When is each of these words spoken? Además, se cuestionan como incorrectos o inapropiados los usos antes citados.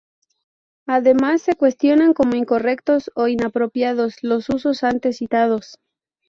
Además, 0.87 1.43
se 1.43 1.53
cuestionan 1.53 2.15
como 2.15 2.33
incorrectos 2.35 3.11
o 3.13 3.27
inapropiados 3.27 4.15
los 4.23 4.49
usos 4.49 4.83
antes 4.83 5.17
citados. 5.17 5.75